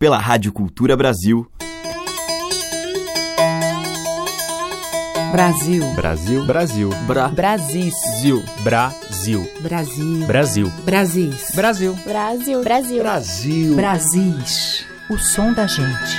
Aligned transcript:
pela 0.00 0.16
Rádio 0.16 0.50
Cultura 0.50 0.96
Brasil. 0.96 1.46
Brasil. 5.30 5.84
Brasil. 5.94 6.46
Brasil. 6.46 6.90
Bra. 7.06 7.28
Brasil. 7.28 7.92
Brasil. 7.92 8.42
Brasil. 8.64 9.46
Brasil. 9.60 10.26
Brasil. 10.26 10.70
Brasil. 10.86 11.44
Brasil. 11.54 11.94
Brasil. 12.06 12.62
Brasil. 12.64 13.02
Brasil. 13.02 13.76
Brasil. 13.76 14.34
O 15.10 15.18
som 15.18 15.52
da 15.52 15.66
gente. 15.66 16.16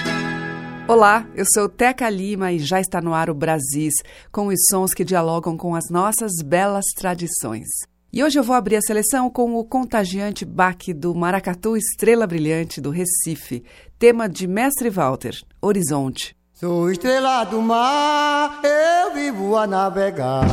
Olá, 0.87 1.25
eu 1.33 1.45
sou 1.51 1.67
Teca 1.67 2.07
Lima 2.07 2.51
e 2.51 2.59
já 2.59 2.79
está 2.79 3.01
no 3.01 3.15
ar 3.15 3.31
o 3.31 3.33
Brasis, 3.33 3.95
com 4.31 4.47
os 4.47 4.59
sons 4.69 4.93
que 4.93 5.03
dialogam 5.03 5.57
com 5.57 5.73
as 5.73 5.89
nossas 5.89 6.33
belas 6.45 6.85
tradições. 6.95 7.67
E 8.13 8.21
hoje 8.21 8.37
eu 8.37 8.43
vou 8.43 8.57
abrir 8.57 8.75
a 8.75 8.81
seleção 8.81 9.29
com 9.29 9.55
o 9.55 9.63
contagiante 9.63 10.43
baque 10.43 10.93
do 10.93 11.15
maracatu 11.15 11.77
Estrela 11.77 12.27
Brilhante 12.27 12.81
do 12.81 12.89
Recife, 12.89 13.63
tema 13.97 14.27
de 14.27 14.47
Mestre 14.47 14.89
Walter, 14.89 15.33
Horizonte. 15.61 16.35
Sou 16.51 16.91
estrela 16.91 17.45
do 17.45 17.61
mar, 17.61 18.59
eu 18.65 19.13
vivo 19.13 19.55
a 19.55 19.65
navegar. 19.65 20.43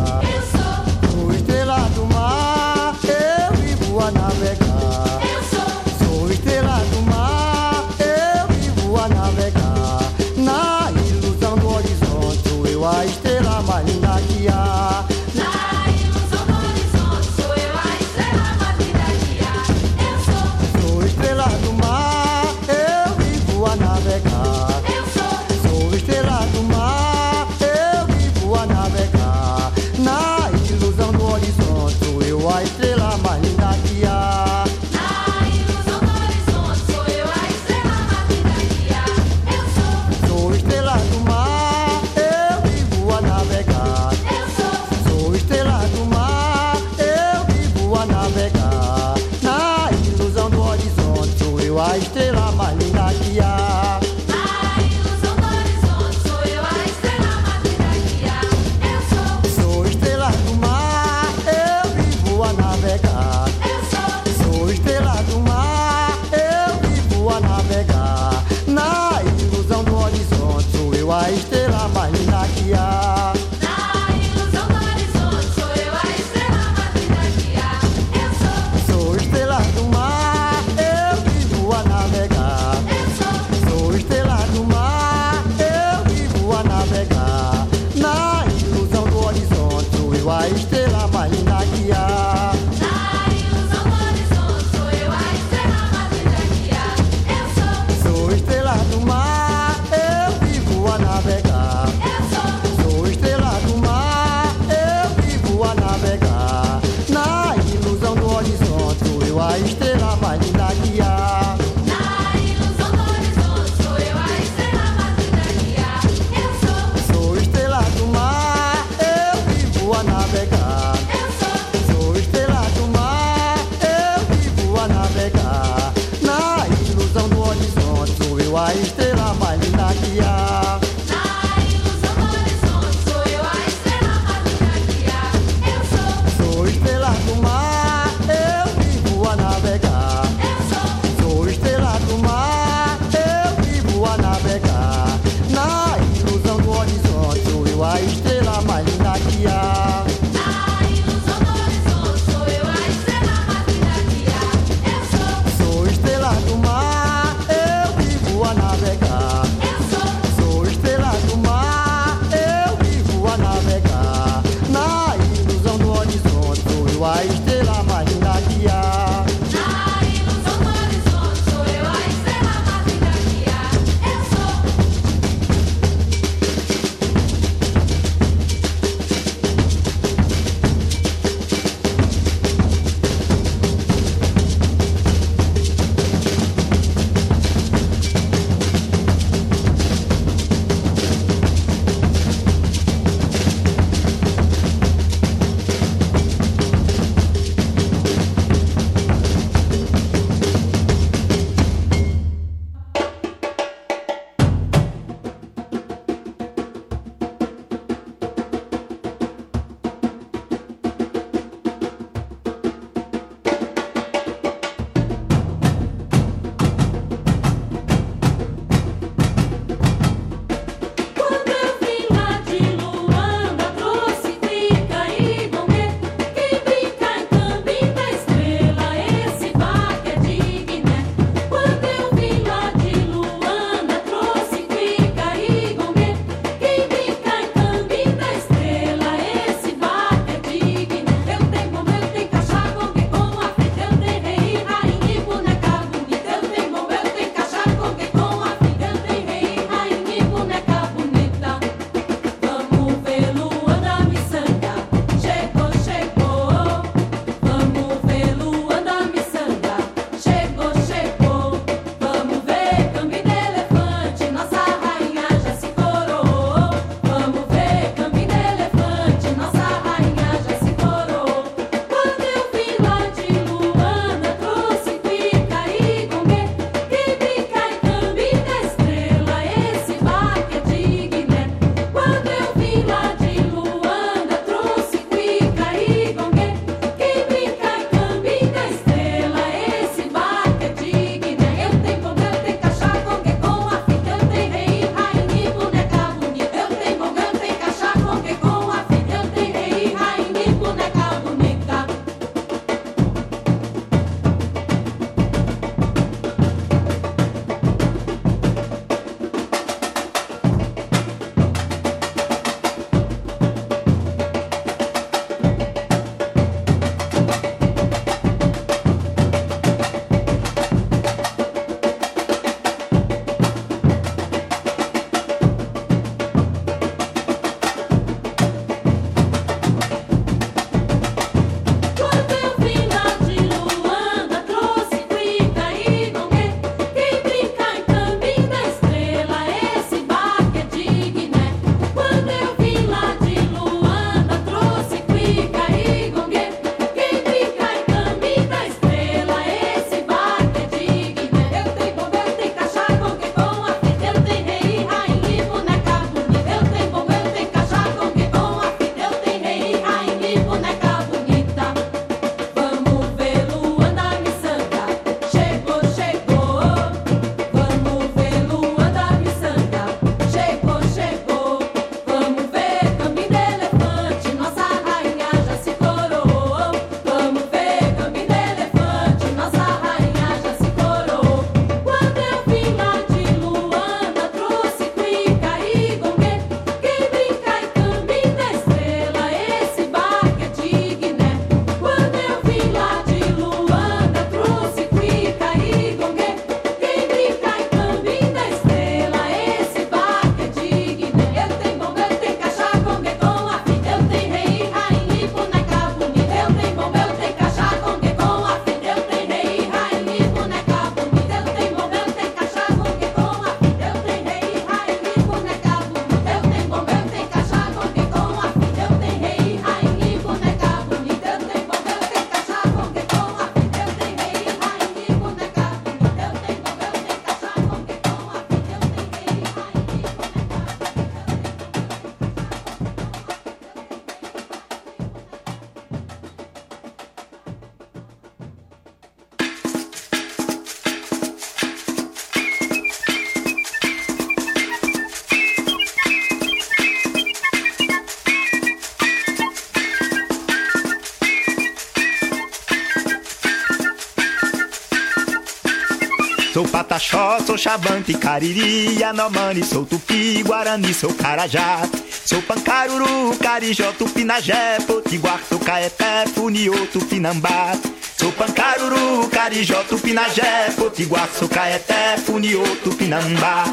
Sou 457.48 457.56
chavante, 457.56 458.12
cariri, 458.12 458.98
yanomami, 459.00 459.64
sou 459.64 459.82
tupi, 459.86 460.42
guarani, 460.42 460.92
sou 460.92 461.14
carajá. 461.14 461.80
Sou 462.26 462.42
pancaruru, 462.42 463.34
carijó, 463.38 463.90
tupinagé, 463.92 464.76
potiguar, 464.86 465.40
sou 465.48 465.58
caeté, 465.58 466.26
funiô, 466.26 466.74
tupinambá. 466.92 467.72
Sou 468.18 468.30
pancaruru, 468.32 469.26
carijó, 469.28 469.82
tupinagé, 469.84 470.72
potiguar, 470.76 471.26
sou 471.38 471.48
caeté, 471.48 472.18
funiô, 472.18 472.62
tupinambá. 472.84 473.64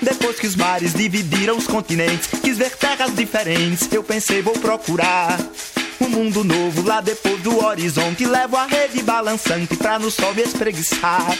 Depois 0.00 0.40
que 0.40 0.46
os 0.46 0.56
mares 0.56 0.94
dividiram 0.94 1.58
os 1.58 1.66
continentes, 1.66 2.26
quis 2.40 2.56
ver 2.56 2.74
terras 2.74 3.14
diferentes, 3.14 3.86
eu 3.92 4.02
pensei 4.02 4.40
vou 4.40 4.54
procurar 4.54 5.38
um 6.00 6.08
mundo 6.08 6.42
novo 6.42 6.82
lá 6.82 7.02
depois 7.02 7.38
do 7.42 7.62
horizonte. 7.62 8.24
Levo 8.24 8.56
a 8.56 8.64
rede 8.64 9.02
balançante 9.02 9.76
pra 9.76 9.98
no 9.98 10.10
sol 10.10 10.32
me 10.34 10.40
espreguiçar. 10.40 11.36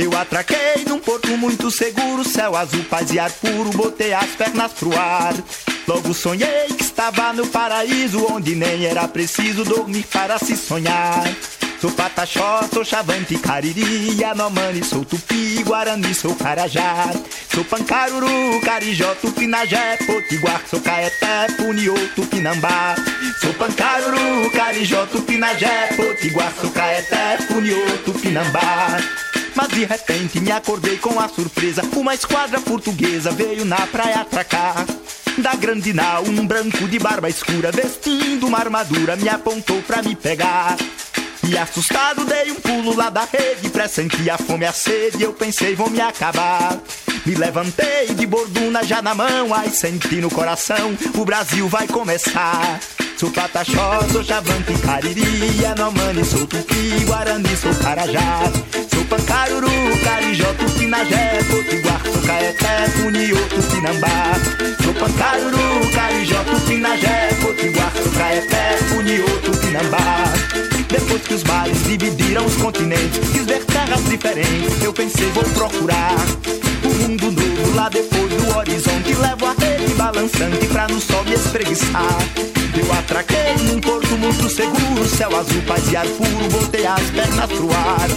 Eu 0.00 0.16
atraquei 0.16 0.82
num 0.88 0.98
porto 0.98 1.28
muito 1.36 1.70
seguro, 1.70 2.24
céu 2.24 2.56
azul, 2.56 2.82
paz 2.84 3.12
e 3.12 3.18
ar 3.18 3.30
puro, 3.32 3.68
botei 3.68 4.14
as 4.14 4.30
pernas 4.30 4.72
pro 4.72 4.98
ar. 4.98 5.34
Logo 5.86 6.14
sonhei 6.14 6.68
que 6.74 6.82
estava 6.82 7.34
no 7.34 7.46
paraíso, 7.48 8.26
onde 8.32 8.54
nem 8.54 8.86
era 8.86 9.06
preciso 9.06 9.62
dormir 9.62 10.06
para 10.10 10.38
se 10.38 10.56
sonhar. 10.56 11.22
Sou 11.82 11.90
pataxó, 11.90 12.62
sou 12.72 12.82
chavante, 12.82 13.36
cariri, 13.36 14.18
yanomami, 14.18 14.82
sou 14.82 15.04
tupi, 15.04 15.62
guarani, 15.64 16.14
sou 16.14 16.34
carajá. 16.34 17.10
Sou 17.54 17.62
pancaruru, 17.64 18.58
carijó, 18.64 19.14
tupinagé, 19.16 19.98
potiguar, 20.06 20.62
sou 20.70 20.80
caeté, 20.80 21.46
puniô, 21.58 21.94
tupinambá. 22.16 22.94
Sou 23.38 23.52
pancaruru, 23.52 24.50
carijó, 24.50 25.04
tupinagé, 25.06 25.88
potiguar, 25.94 26.54
sou 26.58 26.70
caeté, 26.70 27.36
puniô, 27.48 27.76
tupinambá. 28.02 28.98
Mas 29.54 29.68
de 29.68 29.84
repente 29.84 30.40
me 30.40 30.52
acordei 30.52 30.96
com 30.98 31.18
a 31.18 31.28
surpresa, 31.28 31.82
uma 31.96 32.14
esquadra 32.14 32.60
portuguesa 32.60 33.30
veio 33.30 33.64
na 33.64 33.86
praia 33.86 34.20
atracar. 34.20 34.84
Da 35.38 35.54
grande 35.54 35.92
nau, 35.92 36.24
um 36.24 36.46
branco 36.46 36.88
de 36.88 36.98
barba 36.98 37.28
escura, 37.28 37.70
vestindo 37.70 38.46
uma 38.46 38.58
armadura, 38.58 39.16
me 39.16 39.28
apontou 39.28 39.80
pra 39.82 40.02
me 40.02 40.14
pegar. 40.14 40.76
E 41.48 41.56
assustado 41.56 42.24
dei 42.24 42.50
um 42.50 42.56
pulo 42.56 42.94
lá 42.94 43.10
da 43.10 43.24
rede 43.24 43.70
Pressenti 43.70 44.28
a 44.28 44.36
fome 44.36 44.64
e 44.64 44.68
a 44.68 44.72
sede 44.72 45.22
Eu 45.22 45.32
pensei 45.32 45.74
vou 45.74 45.90
me 45.90 46.00
acabar 46.00 46.78
Me 47.24 47.34
levantei 47.34 48.08
de 48.14 48.26
borduna 48.26 48.84
já 48.84 49.00
na 49.00 49.14
mão 49.14 49.52
Ai 49.52 49.70
senti 49.70 50.16
no 50.16 50.30
coração 50.30 50.96
O 51.14 51.24
Brasil 51.24 51.66
vai 51.66 51.88
começar 51.88 52.78
Sou 53.20 53.30
pataxó, 53.32 54.00
sou 54.10 54.24
chavante, 54.24 54.72
cariri 54.80 55.60
Yanomami, 55.60 56.24
sou 56.24 56.46
tupi, 56.46 57.04
guarani, 57.04 57.54
sou 57.54 57.74
carajá. 57.74 58.50
Sou 58.88 59.04
pancaruru, 59.04 59.68
carijó, 60.02 60.46
tupinagé 60.54 61.40
Potiguar, 61.50 62.00
sou 62.02 62.22
caeté, 62.22 62.88
puniô, 62.96 63.36
tupinambá 63.50 64.32
Sou 64.82 64.94
pancaruru, 64.94 65.90
carijó, 65.94 66.42
tupinagé 66.44 67.28
Potiguar, 67.42 67.92
sou 67.92 68.10
caeté, 68.12 68.78
puniô, 68.88 69.26
tupinambá 69.44 70.24
depois 70.88 71.22
que 71.22 71.34
os 71.34 71.44
mares 71.44 71.84
dividiram 71.84 72.44
os 72.44 72.56
continentes, 72.56 73.20
quis 73.30 73.44
ver 73.44 73.64
terras 73.66 74.02
diferentes. 74.06 74.82
Eu 74.82 74.92
pensei, 74.92 75.30
vou 75.30 75.44
procurar 75.44 76.16
mundo 77.00 77.30
novo 77.30 77.74
lá 77.74 77.88
depois 77.88 78.30
do 78.32 78.56
horizonte. 78.56 79.14
Levo 79.14 79.46
a 79.46 79.54
rede 79.58 79.94
balançante 79.94 80.66
pra 80.66 80.88
no 80.88 81.00
sol 81.00 81.24
me 81.24 81.34
espreguiçar. 81.34 82.18
Eu 82.76 82.92
atraquei 82.92 83.54
num 83.64 83.80
porto 83.80 84.16
muito 84.16 84.48
seguro, 84.48 85.08
céu 85.08 85.36
azul, 85.36 85.60
paz 85.66 85.90
e 85.90 85.96
ar 85.96 86.06
puro, 86.06 86.48
botei 86.50 86.86
as 86.86 87.10
pernas 87.10 87.46
pro 87.46 87.68
ar. 87.72 88.08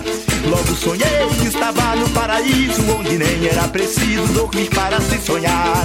Logo 0.45 0.75
sonhei 0.75 1.27
que 1.39 1.47
estava 1.47 1.95
no 1.95 2.09
paraíso, 2.09 2.81
onde 2.97 3.17
nem 3.17 3.47
era 3.47 3.67
preciso 3.67 4.27
dormir 4.33 4.69
para 4.69 4.99
se 5.01 5.17
sonhar. 5.19 5.83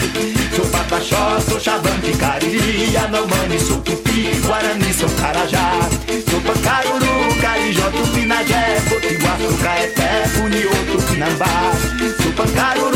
Sou 0.54 0.66
pataxó, 0.66 1.40
sou 1.48 1.60
chavante, 1.60 2.12
cariri, 2.18 2.92
yanomami, 2.92 3.58
sou 3.58 3.80
tupi, 3.80 4.30
guarani, 4.44 4.92
sou 4.92 5.08
carajá. 5.10 5.88
Sou 6.28 6.40
pancaruru, 6.40 7.40
carijó, 7.40 7.90
tupinagé, 7.90 8.80
potiguar, 8.88 9.38
sou 9.38 9.58
caeté, 9.58 10.24
puniô, 10.34 10.70
tupinambá. 10.92 11.72
Sou 12.22 12.32
pancaruru, 12.32 12.87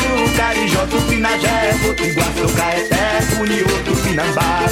potiguar, 1.83 2.33
sou 2.39 2.49
caeté, 2.57 3.21
puniô, 3.37 3.65
tupinambá. 3.85 4.67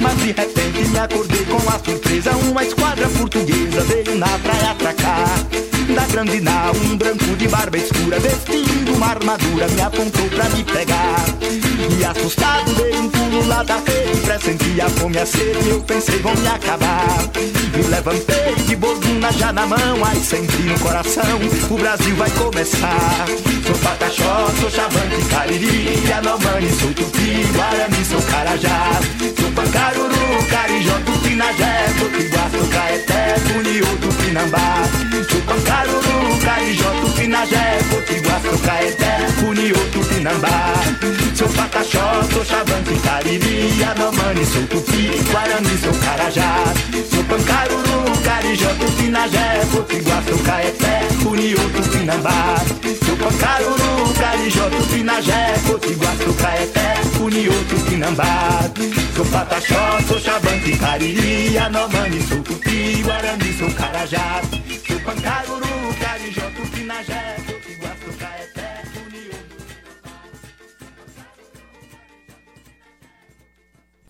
Mas 0.00 0.16
de 0.18 0.32
repente 0.32 0.88
me 0.88 0.98
acordei 0.98 1.44
com 1.44 1.56
a 1.68 1.78
surpresa 1.78 2.30
Uma 2.30 2.64
esquadra 2.64 3.06
portuguesa 3.08 3.82
veio 3.82 4.16
na 4.16 4.38
praia 4.38 4.70
atracar 4.70 5.28
Da 5.94 6.06
grande 6.06 6.40
nau, 6.40 6.74
um 6.74 6.96
branco 6.96 7.36
de 7.36 7.46
barba 7.46 7.76
escura 7.76 8.18
Vestindo 8.18 8.94
uma 8.94 9.08
armadura, 9.08 9.68
me 9.68 9.80
apontou 9.82 10.26
pra 10.30 10.48
me 10.48 10.64
pegar 10.64 11.16
E 11.98 12.04
assustado 12.04 12.74
dei 12.74 12.94
um 12.94 13.08
pulo 13.08 13.46
lá 13.46 13.62
da 13.62 13.76
rede 13.76 14.20
Pressenti 14.22 14.80
a 14.80 14.88
fome 14.88 15.18
a 15.18 15.24
sede, 15.24 15.70
eu 15.70 15.80
pensei 15.80 16.18
vão 16.18 16.34
me 16.36 16.46
acabar. 16.46 17.18
Me 17.74 17.82
levantei 17.84 18.54
de 18.66 18.76
borduna 18.76 19.32
já 19.32 19.52
na 19.52 19.66
mão 19.66 20.04
Ai, 20.04 20.16
senti 20.16 20.62
no 20.62 20.78
coração, 20.78 21.40
o 21.70 21.78
Brasil 21.78 22.14
vai 22.16 22.30
começar. 22.30 23.26
Sou 23.66 23.76
pataxó, 23.78 24.46
sou 24.60 24.70
chavante, 24.70 25.24
cariri 25.30 26.06
Yanomami, 26.06 26.70
sou 26.80 26.92
tupi, 26.92 27.44
guarani, 27.54 28.04
sou 28.04 28.22
carajá. 28.22 29.00
Sou 29.40 29.50
pancaruru, 29.52 30.46
carijó, 30.48 30.94
tupinagé 31.06 31.86
Potiguar, 31.98 32.50
sou 32.50 32.68
caeté, 32.68 33.34
puniú, 33.52 33.86
tupinambá. 34.00 34.82
Sou 35.30 35.40
pancaruru, 35.42 36.38
carijó, 36.44 36.90
tupinagé 37.00 37.78
Potiguar, 37.90 38.40
sou 38.42 38.58
caeté, 38.58 39.26
puniú, 39.40 39.74
tupinambá 39.92 41.19
Sou 41.40 41.48
pataxó, 41.48 42.22
sou 42.34 42.44
chavante, 42.44 42.94
cariri 43.02 43.72
Yanomami, 43.80 44.44
sou 44.44 44.62
tupi, 44.66 45.08
guarani, 45.30 45.78
sou 45.78 45.94
carajá. 45.94 46.64
Sou 47.10 47.24
pancaruru, 47.24 48.12
carijó, 48.22 48.68
tupinagé 48.74 49.64
Potiguar, 49.72 50.22
sou 50.28 50.38
caeté, 50.40 51.08
puniú, 51.22 51.56
tupinambá 51.56 52.56
Sou 53.06 53.16
pancaruru, 53.16 54.12
carijó, 54.20 54.68
tupinagé 54.68 55.54
Potiguar, 55.66 56.14
sou 56.22 56.34
caeté, 56.34 56.94
puniú, 57.16 57.52
tupinambá 57.70 58.60
Sou 59.16 59.24
pataxó, 59.24 59.98
sou 60.08 60.20
chavante, 60.20 60.76
cariri 60.76 61.54
Yanomami, 61.54 62.20
sou 62.28 62.42
tupi, 62.42 63.02
guarani, 63.02 63.58
sou 63.58 63.70
carajá. 63.70 64.42
Sou 64.86 65.00
pancaruru, 65.00 65.94
carijó, 66.02 66.42
tupinagé 66.54 67.49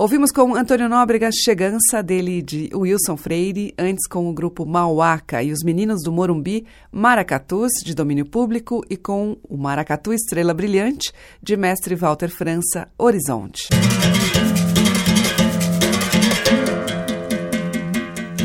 Ouvimos 0.01 0.33
com 0.33 0.55
Antônio 0.55 0.89
Nóbrega 0.89 1.29
Chegança, 1.31 2.03
dele 2.03 2.41
de 2.41 2.71
Wilson 2.75 3.19
Freire, 3.19 3.75
antes 3.79 4.09
com 4.09 4.31
o 4.31 4.33
grupo 4.33 4.65
Mauaca 4.65 5.43
e 5.43 5.53
os 5.53 5.63
Meninos 5.63 6.03
do 6.03 6.11
Morumbi, 6.11 6.65
Maracatus, 6.91 7.71
de 7.85 7.95
domínio 7.95 8.25
público, 8.25 8.81
e 8.89 8.97
com 8.97 9.37
o 9.47 9.59
Maracatu 9.59 10.15
Estrela 10.15 10.55
Brilhante, 10.55 11.13
de 11.43 11.55
mestre 11.55 11.95
Walter 11.95 12.31
França, 12.31 12.89
Horizonte. 12.97 13.69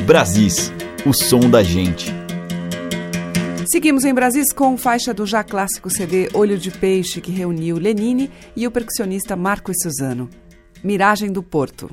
Brasis, 0.06 0.74
o 1.06 1.14
som 1.14 1.50
da 1.50 1.64
gente. 1.64 2.14
Seguimos 3.72 4.04
em 4.04 4.14
Brasis 4.14 4.52
com 4.52 4.78
faixa 4.78 5.14
do 5.14 5.26
já 5.26 5.42
clássico 5.42 5.90
CD 5.90 6.28
Olho 6.34 6.58
de 6.58 6.70
Peixe, 6.70 7.22
que 7.22 7.32
reuniu 7.32 7.78
Lenine 7.78 8.30
e 8.58 8.68
o 8.68 8.72
percussionista 8.72 9.38
Marcos 9.38 9.78
Suzano. 9.82 10.30
Miragem 10.86 11.32
do 11.32 11.42
Porto. 11.42 11.90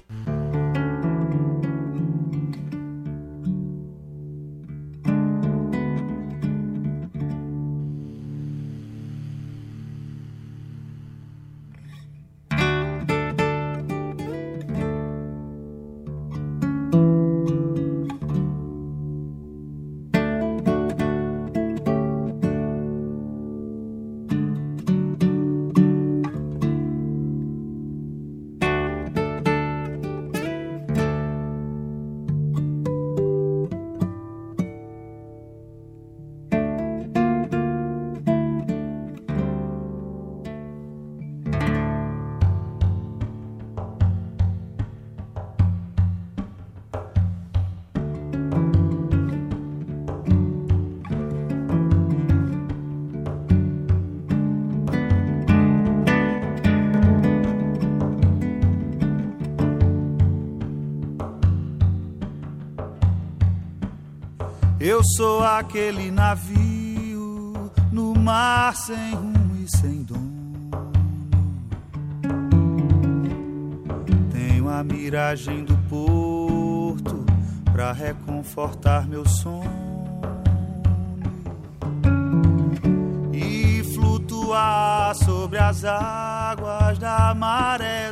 aquele 65.59 66.11
navio 66.11 67.71
no 67.91 68.15
mar 68.15 68.75
sem 68.75 69.15
rumo 69.15 69.57
e 69.63 69.77
sem 69.77 70.03
dono. 70.03 70.71
Tenho 74.31 74.69
a 74.69 74.83
miragem 74.83 75.65
do 75.65 75.77
porto 75.89 77.25
para 77.73 77.93
reconfortar 77.93 79.07
meu 79.07 79.27
sono 79.27 79.83
e 83.33 83.83
flutuar 83.95 85.15
sobre 85.15 85.59
as 85.59 85.85
águas 85.85 86.99
da 86.99 87.35
maré 87.35 88.12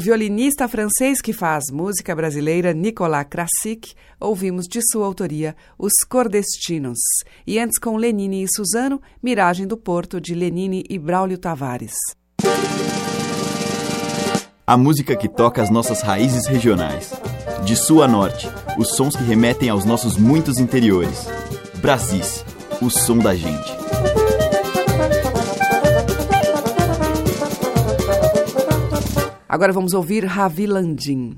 violinista 0.00 0.66
francês 0.66 1.20
que 1.20 1.32
faz 1.32 1.64
música 1.70 2.16
brasileira 2.16 2.72
Nicolas 2.72 3.26
Krasik, 3.28 3.92
ouvimos 4.18 4.66
de 4.66 4.80
sua 4.90 5.04
autoria 5.04 5.54
Os 5.78 5.92
Cordestinos. 6.08 6.98
E 7.46 7.58
antes 7.58 7.78
com 7.78 7.96
Lenine 7.96 8.42
e 8.42 8.46
Suzano, 8.48 9.00
Miragem 9.22 9.66
do 9.66 9.76
Porto 9.76 10.18
de 10.20 10.34
Lenine 10.34 10.82
e 10.88 10.98
Braulio 10.98 11.36
Tavares. 11.36 11.92
A 14.66 14.76
música 14.76 15.14
que 15.14 15.28
toca 15.28 15.62
as 15.62 15.68
nossas 15.70 16.00
raízes 16.00 16.46
regionais. 16.46 17.12
De 17.64 17.76
Sua 17.76 18.08
norte, 18.08 18.48
os 18.78 18.96
sons 18.96 19.14
que 19.14 19.22
remetem 19.22 19.68
aos 19.68 19.84
nossos 19.84 20.16
muitos 20.16 20.58
interiores. 20.58 21.26
Brasis, 21.82 22.44
o 22.80 22.88
som 22.88 23.18
da 23.18 23.34
gente. 23.34 23.79
Agora 29.50 29.72
vamos 29.72 29.94
ouvir 29.94 30.24
Ravi 30.24 30.64
Landim. 30.64 31.36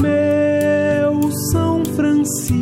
Meu 0.00 1.30
São 1.52 1.84
Francisco 1.94 2.59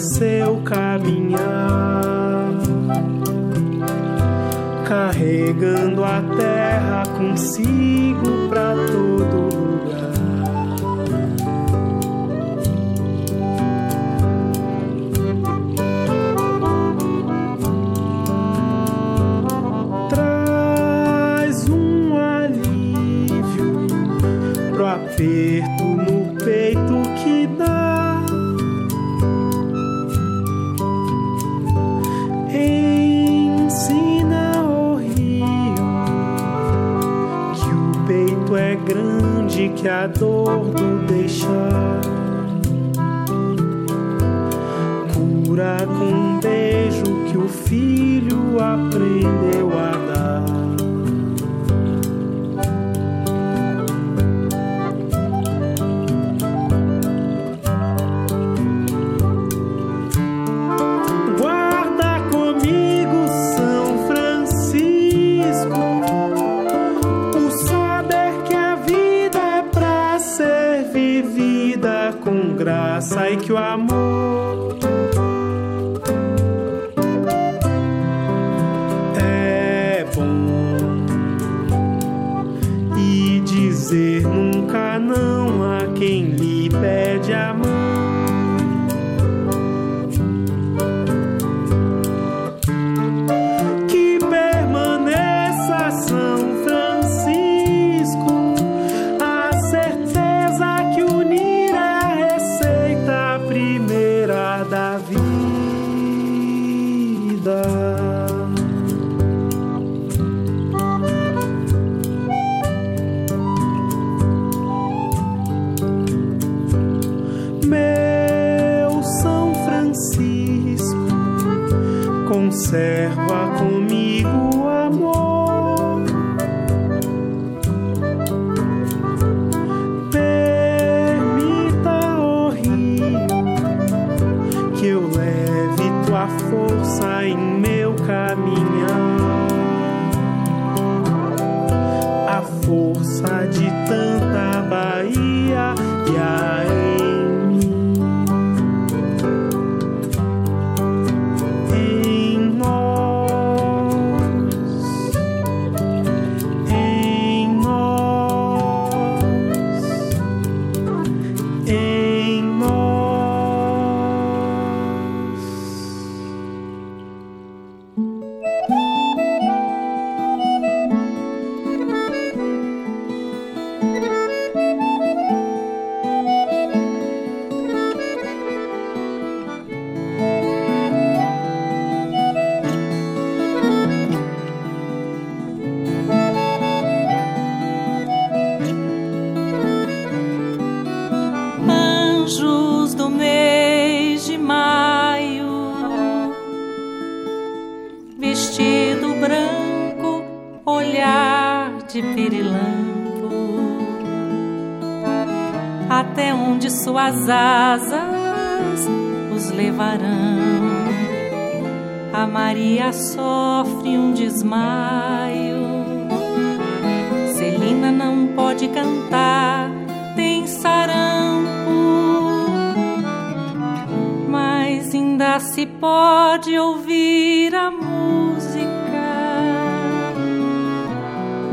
seu 0.00 0.56
caminhar, 0.62 1.38
carregando 4.86 6.04
a 6.04 6.22
terra 6.36 7.02
consigo. 7.16 8.09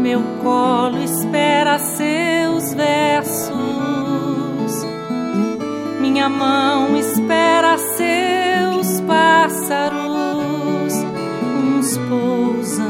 meu 0.08 0.24
colo 0.42 1.04
espera 1.04 1.78
seus 1.80 2.74
versos, 2.74 3.52
minha 6.00 6.30
mão 6.30 6.96
espera 6.96 7.78
seus 7.78 9.02
pássaros, 9.02 10.94
uns 11.44 11.98
pousam, 12.08 12.86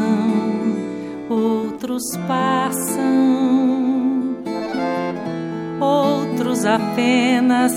outros 1.27 2.03
passam, 2.27 3.07
outros 5.79 6.65
apenas 6.67 7.76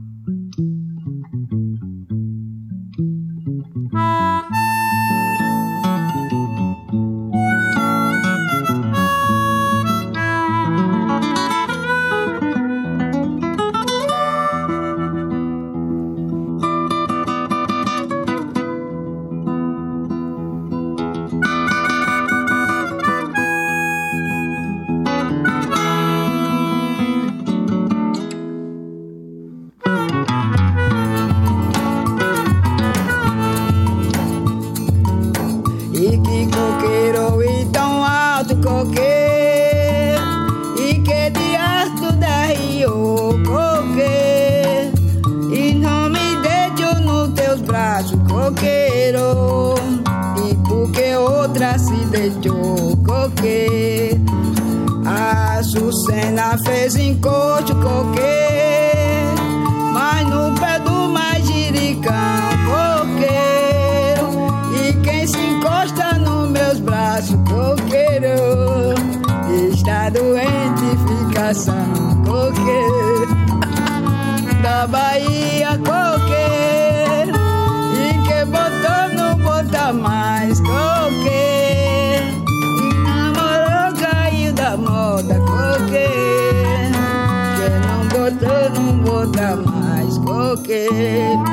okay 90.51 91.50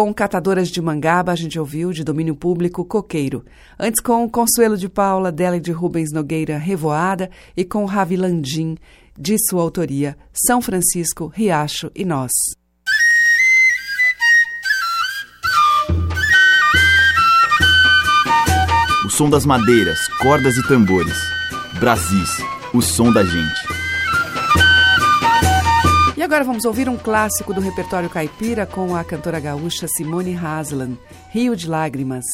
Com 0.00 0.14
Catadoras 0.14 0.70
de 0.70 0.80
Mangaba, 0.80 1.30
a 1.30 1.36
gente 1.36 1.58
ouviu 1.58 1.92
de 1.92 2.02
domínio 2.02 2.34
público 2.34 2.86
Coqueiro. 2.86 3.44
Antes 3.78 4.00
com 4.00 4.26
Consuelo 4.30 4.74
de 4.74 4.88
Paula, 4.88 5.30
dela 5.30 5.58
e 5.58 5.60
de 5.60 5.72
Rubens 5.72 6.10
Nogueira, 6.10 6.56
Revoada. 6.56 7.28
E 7.54 7.66
com 7.66 7.84
Ravi 7.84 8.16
Landim, 8.16 8.78
de 9.14 9.36
sua 9.46 9.60
autoria, 9.60 10.16
São 10.32 10.62
Francisco, 10.62 11.26
Riacho 11.26 11.90
e 11.94 12.06
Nós. 12.06 12.30
O 19.04 19.10
som 19.10 19.28
das 19.28 19.44
madeiras, 19.44 19.98
cordas 20.18 20.56
e 20.56 20.66
tambores. 20.66 21.18
Brasis, 21.78 22.38
o 22.72 22.80
som 22.80 23.12
da 23.12 23.22
gente. 23.22 23.59
E 26.20 26.22
agora 26.22 26.44
vamos 26.44 26.66
ouvir 26.66 26.86
um 26.86 26.98
clássico 26.98 27.54
do 27.54 27.62
repertório 27.62 28.10
caipira 28.10 28.66
com 28.66 28.94
a 28.94 29.02
cantora 29.02 29.40
gaúcha 29.40 29.88
Simone 29.88 30.34
Haslan, 30.34 30.98
Rio 31.30 31.56
de 31.56 31.66
Lágrimas. 31.66 32.26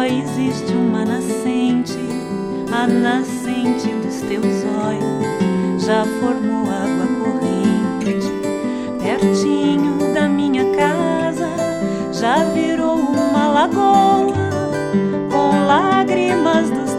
Só 0.00 0.04
existe 0.04 0.72
uma 0.72 1.04
nascente, 1.04 1.98
a 2.72 2.86
nascente 2.86 3.86
dos 4.02 4.22
teus 4.22 4.64
olhos. 4.64 5.84
Já 5.84 6.06
formou 6.20 6.62
água 6.62 7.06
corrente, 7.18 8.32
pertinho 9.02 10.14
da 10.14 10.26
minha 10.26 10.64
casa, 10.74 11.50
já 12.14 12.44
virou 12.44 12.96
uma 12.96 13.48
lagoa 13.48 14.32
com 15.30 15.66
lágrimas 15.66 16.70
dos 16.70 16.89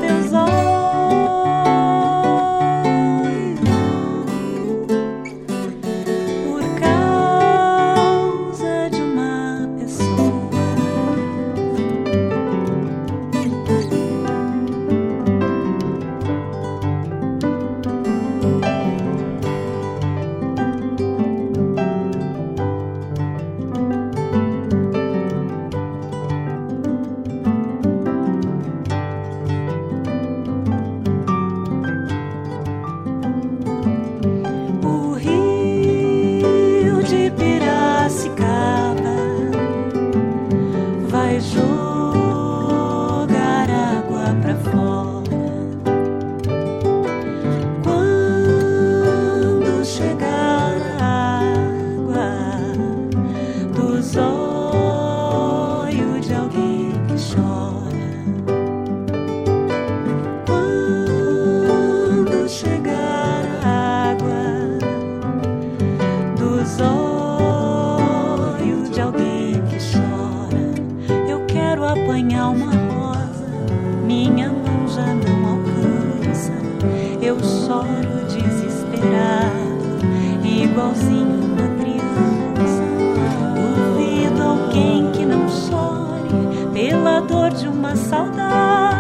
pela 87.02 87.20
dor 87.20 87.50
de 87.50 87.68
uma 87.68 87.96
saudade. 87.96 88.91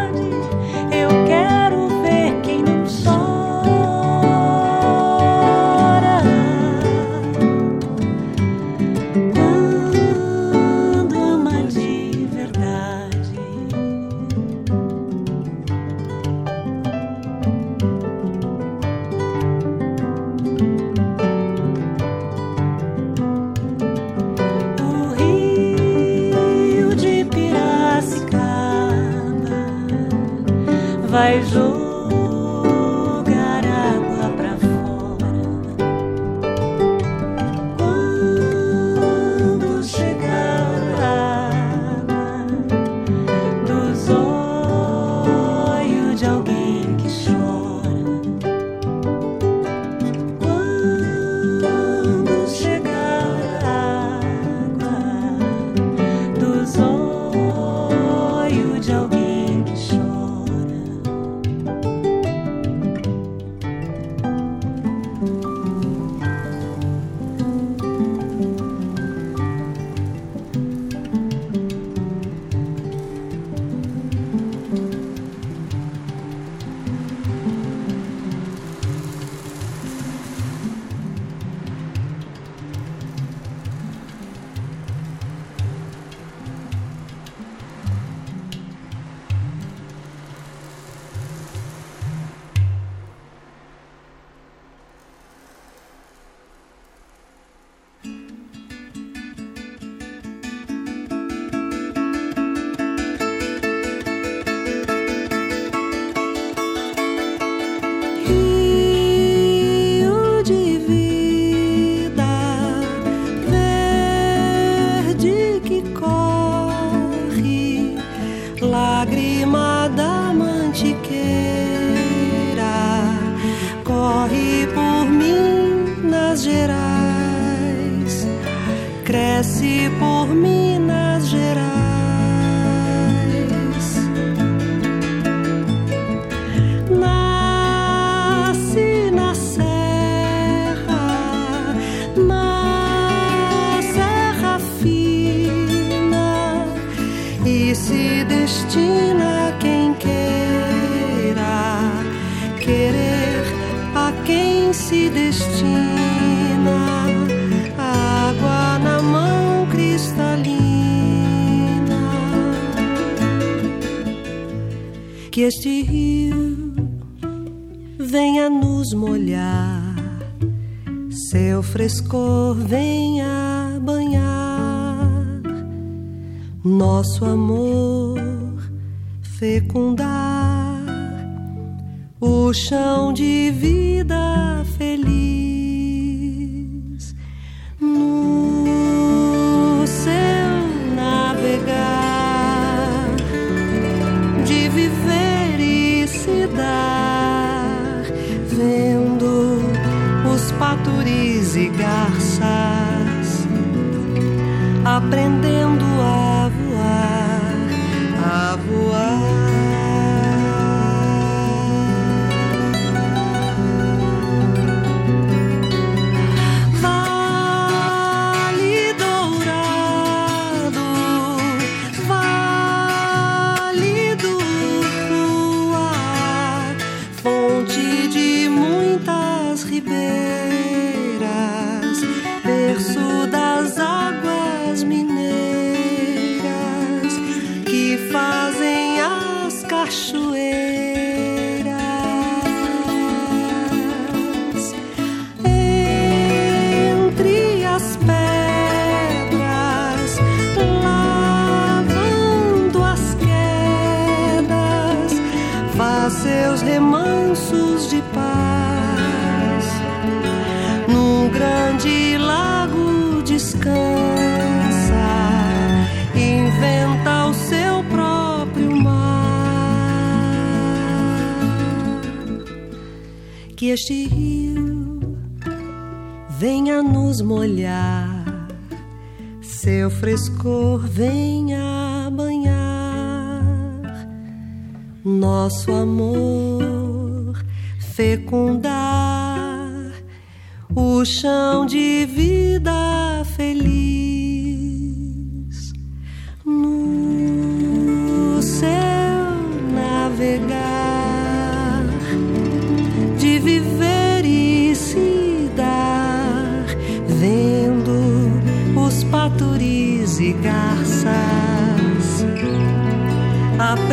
Voar 208.67 209.40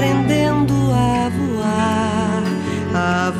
aprendendo 0.09 0.75
a 0.95 1.29
voar, 1.29 2.43
a 2.95 3.31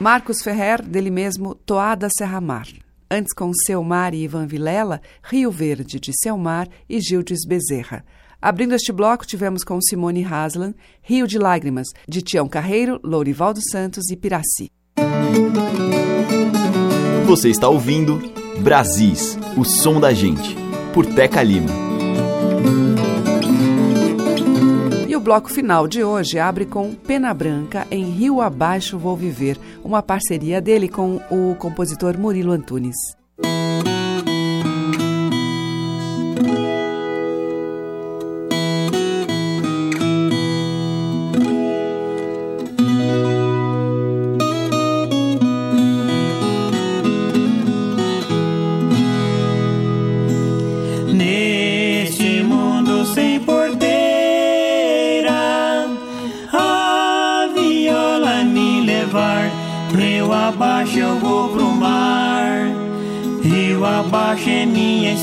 Marcos 0.00 0.42
Ferrer, 0.42 0.80
dele 0.80 1.10
mesmo, 1.10 1.56
Toada 1.56 2.08
Serra 2.16 2.40
Mar. 2.40 2.68
Antes 3.10 3.34
com 3.34 3.50
Selmar 3.66 4.14
e 4.14 4.22
Ivan 4.22 4.46
Vilela, 4.46 5.00
Rio 5.22 5.50
Verde, 5.50 5.98
de 5.98 6.12
Selmar 6.22 6.68
e 6.88 7.00
Gildes 7.00 7.40
Bezerra. 7.44 8.04
Abrindo 8.40 8.74
este 8.74 8.92
bloco, 8.92 9.26
tivemos 9.26 9.64
com 9.64 9.80
Simone 9.80 10.22
Haslan, 10.22 10.72
Rio 11.02 11.26
de 11.26 11.36
Lágrimas, 11.36 11.88
de 12.08 12.22
Tião 12.22 12.48
Carreiro, 12.48 13.00
Lourivaldo 13.02 13.60
Santos 13.72 14.08
e 14.10 14.16
Piraci. 14.16 14.70
Você 17.26 17.48
está 17.48 17.68
ouvindo 17.68 18.20
Brasis, 18.60 19.36
o 19.56 19.64
som 19.64 19.98
da 19.98 20.12
gente, 20.12 20.54
por 20.94 21.04
Teca 21.06 21.42
Lima. 21.42 21.87
Bloco 25.28 25.50
final 25.50 25.86
de 25.86 26.02
hoje 26.02 26.38
abre 26.38 26.64
com 26.64 26.94
Pena 26.94 27.34
Branca 27.34 27.86
em 27.90 28.02
Rio 28.04 28.40
Abaixo 28.40 28.98
Vou 28.98 29.14
Viver, 29.14 29.58
uma 29.84 30.02
parceria 30.02 30.58
dele 30.58 30.88
com 30.88 31.20
o 31.30 31.54
compositor 31.56 32.16
Murilo 32.16 32.50
Antunes. 32.50 33.17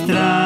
Minha 0.06 0.45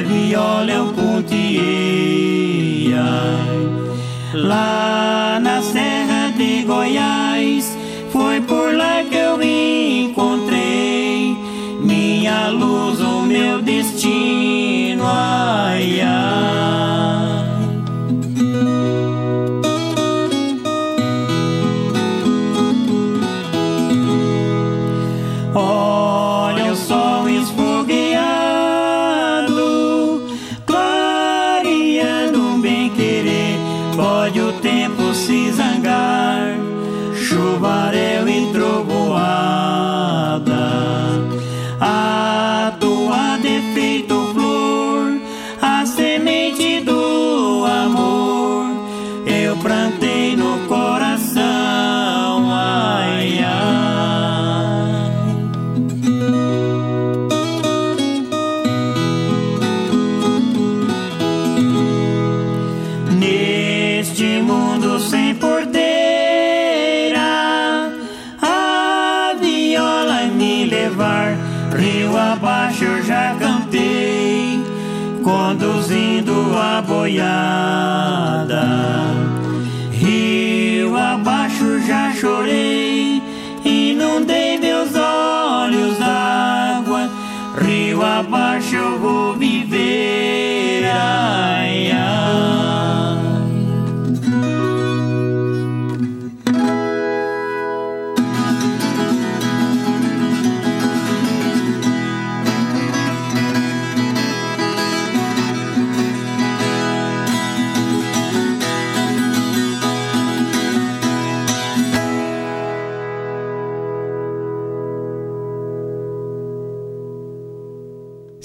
na 0.00 0.06
viola 0.06 0.70
eu 0.70 0.86
ponteei. 0.94 2.94
Ai. 2.94 4.34
Lá 4.34 5.38
na 5.40 5.60
Serra 5.60 6.32
de 6.36 6.62
Goiás, 6.62 7.76
foi 8.10 8.40
por 8.40 8.74
lá 8.74 9.04
que 9.04 9.16
eu 9.16 9.42
encontrei 9.42 11.36
minha 11.80 12.48
luz, 12.48 13.00
o 13.00 13.22
meu 13.22 13.60
destino. 13.60 15.04
Ai. 15.06 15.99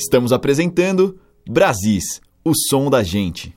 Estamos 0.05 0.31
apresentando 0.31 1.17
Brasis, 1.49 2.21
o 2.43 2.51
som 2.69 2.91
da 2.91 3.01
gente. 3.01 3.55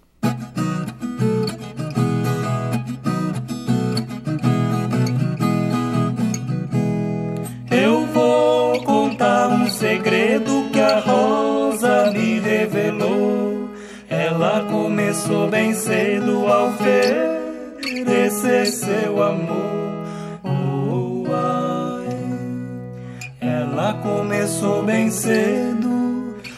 Eu 7.70 8.06
vou 8.06 8.82
contar 8.82 9.48
um 9.48 9.68
segredo 9.68 10.70
que 10.72 10.80
a 10.80 11.00
Rosa 11.00 12.10
me 12.12 12.40
revelou. 12.40 13.68
Ela 14.08 14.64
começou 14.70 15.50
bem 15.50 15.74
cedo 15.74 16.46
a 16.46 16.64
oferecer 16.64 18.68
seu 18.68 19.22
amor. 19.22 20.06
Oh, 20.42 21.26
ai. 21.30 22.08
Ela 23.38 23.92
começou 24.02 24.82
bem 24.82 25.10
cedo 25.10 25.77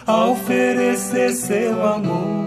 a 0.07 0.27
oferecer 0.27 1.33
seu 1.33 1.87
amor. 1.87 2.40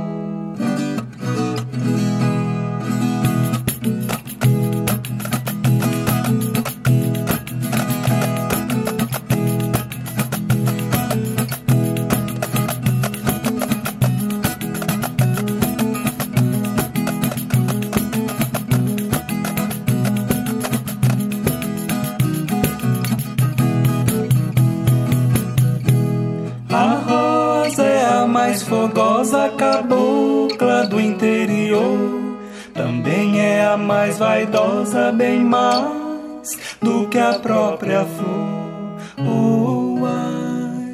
Mais 33.78 34.17
vaidosa, 34.17 35.11
bem 35.11 35.43
mais 35.43 36.57
do 36.82 37.07
que 37.07 37.17
a 37.17 37.34
própria 37.39 38.05
flor. 38.05 39.28
Oh, 39.28 40.05
ai. 40.05 40.93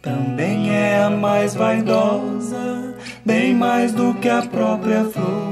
Também 0.00 0.74
é 0.74 1.02
a 1.02 1.10
mais 1.10 1.54
vaidosa, 1.54 2.94
bem 3.24 3.54
mais 3.54 3.92
do 3.92 4.14
que 4.14 4.28
a 4.28 4.42
própria 4.42 5.04
flor. 5.04 5.51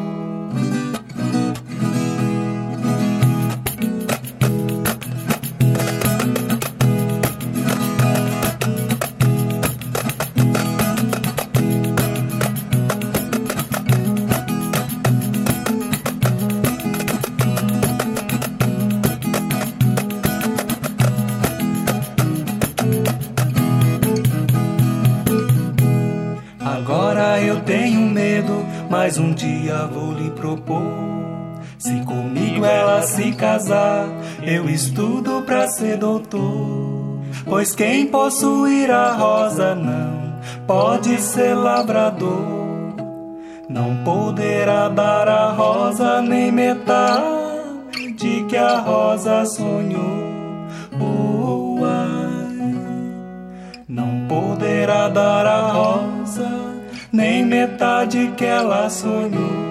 Mas 29.11 29.19
um 29.19 29.33
dia 29.33 29.89
vou 29.93 30.13
lhe 30.13 30.31
propor. 30.31 30.85
Se 31.77 32.01
comigo 32.05 32.65
ela 32.65 33.03
se 33.03 33.33
casar, 33.33 34.07
eu 34.41 34.71
estudo 34.71 35.43
pra 35.43 35.67
ser 35.67 35.97
doutor. 35.97 37.19
Pois 37.45 37.75
quem 37.75 38.07
possuir 38.07 38.89
a 38.89 39.13
rosa 39.15 39.75
não 39.75 40.39
pode 40.65 41.21
ser 41.21 41.55
lavrador. 41.55 42.95
Não 43.69 43.97
poderá 44.05 44.89
dar 44.89 45.27
a 45.27 45.51
rosa 45.51 46.23
nem 46.23 46.53
metade 46.53 47.25
que 48.49 48.57
a 48.57 48.79
rosa 48.79 49.45
sonhou. 49.45 50.69
Oh, 51.01 51.81
ai. 51.85 52.77
Não 53.89 54.29
poderá 54.29 55.09
dar 55.09 55.47
a 55.47 55.73
rosa 55.73 56.70
nem 57.13 57.45
metade 57.45 58.33
que 58.37 58.45
ela 58.45 58.89
sonhou. 58.89 59.70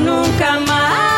Nunca 0.00 0.60
mais. 0.60 1.14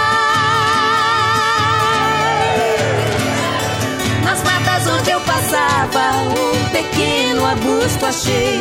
Nas 4.25 4.43
matas 4.43 4.87
onde 4.87 5.11
eu 5.11 5.21
passava, 5.21 6.19
um 6.29 6.69
pequeno 6.71 7.45
arbusto 7.45 8.07
achei. 8.07 8.61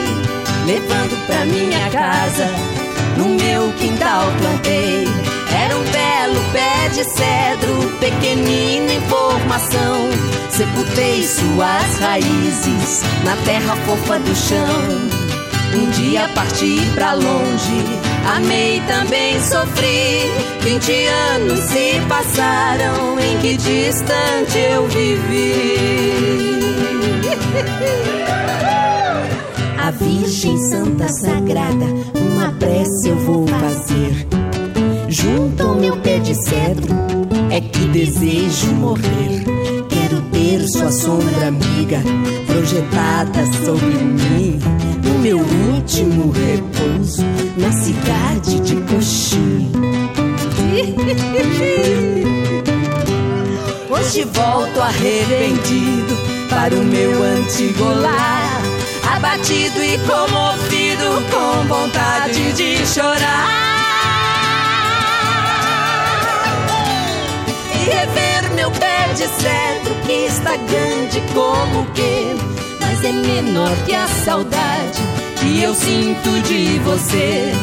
Levando 0.65 1.27
pra 1.27 1.45
minha 1.45 1.89
casa, 1.89 2.49
no 3.17 3.29
meu 3.29 3.71
quintal 3.73 4.25
plantei. 4.39 5.07
Era 5.63 5.77
um 5.77 5.83
belo 5.83 6.51
pé 6.51 6.89
de 6.89 7.03
cedro, 7.03 7.97
pequenino 7.99 8.91
em 8.91 9.01
formação. 9.01 10.09
Sepultei 10.49 11.25
suas 11.25 11.99
raízes 11.99 13.03
na 13.23 13.35
terra 13.45 13.75
fofa 13.85 14.19
do 14.19 14.35
chão. 14.35 15.15
Um 15.73 15.89
dia 15.91 16.29
parti 16.35 16.79
pra 16.93 17.13
longe, 17.13 17.83
amei 18.25 18.81
também 18.87 19.39
sofri. 19.41 20.31
Vinte 20.61 20.91
anos 21.33 21.59
se 21.59 21.99
passaram 22.09 23.19
em 23.19 23.37
que 23.39 23.57
distante 23.57 24.57
eu 24.57 24.87
vivi. 24.87 25.85
A 29.77 29.91
Virgem 29.91 30.57
Santa 30.69 31.07
Sagrada, 31.07 31.85
uma 32.15 32.51
prece 32.53 33.09
eu 33.09 33.17
vou 33.17 33.45
fazer. 33.47 34.27
Junto 35.07 35.63
ao 35.63 35.75
meu 35.75 35.95
pé 35.97 36.17
de 36.17 36.33
cedro, 36.33 36.93
é 37.51 37.61
que 37.61 37.85
desejo 37.87 38.71
morrer. 38.73 39.45
Quero 39.87 40.21
ter 40.31 40.67
sua 40.67 40.91
sombra 40.91 41.47
amiga 41.47 42.01
projetada 42.47 43.45
sobre 43.63 43.95
mim, 43.95 44.59
no 45.03 45.19
meu 45.19 45.37
último 45.37 46.31
repouso, 46.31 47.23
na 47.57 47.71
cidade 47.71 48.59
de 48.59 48.75
Coxim. 48.81 49.71
Hoje 53.89 54.23
volto 54.25 54.81
arrependido 54.81 56.17
para 56.49 56.75
o 56.75 56.83
meu 56.83 57.23
antigo 57.23 57.85
lar, 57.85 58.61
abatido 59.15 59.81
e 59.81 59.97
comovido, 59.99 61.23
com 61.31 61.65
vontade 61.67 62.51
de 62.53 62.85
chorar. 62.85 63.63
E 67.73 67.77
rever 67.89 68.51
meu 68.53 68.69
pé 68.71 69.07
de 69.13 69.27
cedro 69.27 69.95
que 70.05 70.25
está 70.25 70.57
grande 70.57 71.21
como 71.33 71.81
o 71.81 71.85
quê? 71.93 72.35
Mas 72.81 73.01
é 73.03 73.13
menor 73.13 73.75
que 73.85 73.95
a 73.95 74.07
saudade 74.07 75.14
que 75.55 75.63
eu 75.63 75.73
sinto 75.73 76.41
de 76.41 76.79
você. 76.79 77.53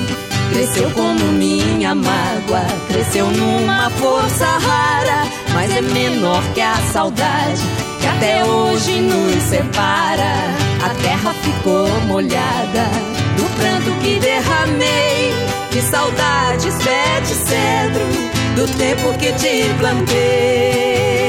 Cresceu 0.51 0.91
como 0.93 1.33
minha 1.33 1.95
mágoa, 1.95 2.65
cresceu 2.89 3.27
numa 3.27 3.91
força 3.91 4.47
rara, 4.47 5.27
mas 5.53 5.71
é 5.71 5.83
menor 5.83 6.43
que 6.55 6.61
a 6.61 6.77
saudade 6.93 7.63
que 8.01 8.07
até 8.07 8.45
hoje 8.45 9.01
nos 9.01 9.43
separa. 9.43 10.35
A 10.83 10.89
terra 11.03 11.35
ficou 11.35 11.89
molhada 12.07 12.89
do 13.37 13.45
pranto 13.57 14.01
que 14.03 14.19
derramei. 14.19 15.33
Que 15.71 15.81
saudades, 15.81 16.75
pé 16.85 17.21
de 17.21 17.35
cedro, 17.35 18.05
do 18.57 18.67
tempo 18.77 19.19
que 19.19 19.33
te 19.33 19.73
plantei. 19.79 21.22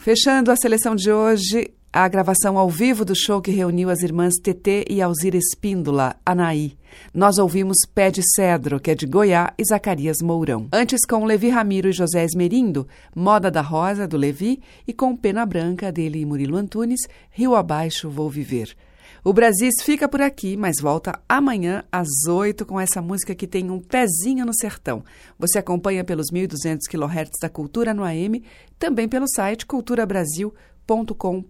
Fechando 0.00 0.50
a 0.50 0.56
seleção 0.56 0.96
de 0.96 1.12
hoje, 1.12 1.74
a 1.92 2.08
gravação 2.08 2.56
ao 2.56 2.70
vivo 2.70 3.04
do 3.04 3.14
show 3.14 3.38
que 3.38 3.50
reuniu 3.50 3.90
as 3.90 4.00
irmãs 4.00 4.32
TT 4.42 4.86
e 4.88 5.02
Alzira 5.02 5.36
Espíndola, 5.36 6.16
Anaí. 6.24 6.72
Nós 7.12 7.36
ouvimos 7.36 7.76
Pé 7.94 8.10
de 8.10 8.22
Cedro, 8.34 8.80
que 8.80 8.90
é 8.90 8.94
de 8.94 9.04
Goiás, 9.04 9.50
e 9.58 9.62
Zacarias 9.62 10.16
Mourão. 10.22 10.68
Antes 10.72 11.04
com 11.06 11.26
Levi 11.26 11.50
Ramiro 11.50 11.90
e 11.90 11.92
José 11.92 12.24
Esmerindo, 12.24 12.88
Moda 13.14 13.50
da 13.50 13.60
Rosa, 13.60 14.08
do 14.08 14.16
Levi, 14.16 14.62
e 14.88 14.92
com 14.94 15.14
Pena 15.14 15.44
Branca, 15.44 15.92
dele 15.92 16.20
e 16.20 16.24
Murilo 16.24 16.56
Antunes, 16.56 17.00
Rio 17.30 17.54
Abaixo 17.54 18.08
Vou 18.08 18.30
Viver. 18.30 18.74
O 19.22 19.32
Brasis 19.32 19.82
fica 19.82 20.08
por 20.08 20.22
aqui, 20.22 20.56
mas 20.56 20.76
volta 20.80 21.20
amanhã 21.28 21.84
às 21.92 22.08
8 22.26 22.64
com 22.64 22.80
essa 22.80 23.02
música 23.02 23.34
que 23.34 23.46
tem 23.46 23.70
um 23.70 23.78
pezinho 23.78 24.46
no 24.46 24.54
sertão. 24.54 25.04
Você 25.38 25.58
acompanha 25.58 26.02
pelos 26.02 26.26
1.200 26.32 26.78
kHz 26.88 27.30
da 27.40 27.50
Cultura 27.50 27.92
no 27.92 28.02
AM, 28.02 28.42
também 28.78 29.06
pelo 29.08 29.26
site 29.28 29.66
culturabrasil.com 29.66 31.44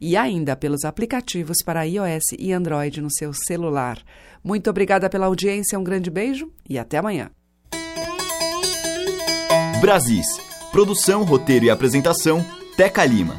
e 0.00 0.16
ainda 0.16 0.56
pelos 0.56 0.84
aplicativos 0.84 1.58
para 1.64 1.84
iOS 1.84 2.24
e 2.38 2.52
Android 2.52 3.00
no 3.00 3.10
seu 3.10 3.32
celular. 3.32 4.02
Muito 4.42 4.68
obrigada 4.68 5.08
pela 5.08 5.26
audiência, 5.26 5.78
um 5.78 5.84
grande 5.84 6.10
beijo 6.10 6.50
e 6.68 6.78
até 6.78 6.98
amanhã. 6.98 7.30
Brasis. 9.80 10.26
Produção, 10.72 11.22
roteiro 11.22 11.64
e 11.64 11.70
apresentação, 11.70 12.44
Teca 12.76 13.04
Lima. 13.04 13.36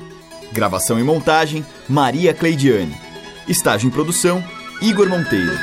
Gravação 0.52 1.00
e 1.00 1.04
montagem, 1.04 1.64
Maria 1.88 2.34
Cleidiane. 2.34 3.07
Estágio 3.48 3.88
em 3.88 3.92
produção, 3.92 4.44
Igor 4.82 5.08
Monteiro. 5.08 5.54